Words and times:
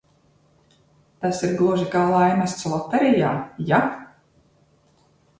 Tas 1.25 1.41
ir 1.47 1.51
gluži 1.59 1.83
kā 1.95 2.01
laimests 2.13 2.65
loterijā, 2.71 3.33
ja? 3.73 3.83